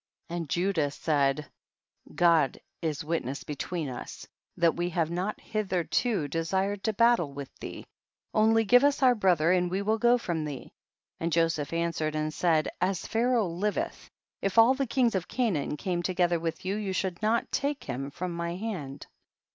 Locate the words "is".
2.81-3.03